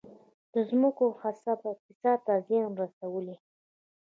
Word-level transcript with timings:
د 0.53 0.55
ځمکو 0.69 1.05
غصب 1.19 1.59
اقتصاد 1.73 2.19
ته 2.27 2.33
زیان 2.47 2.71
رسولی؟ 2.81 3.35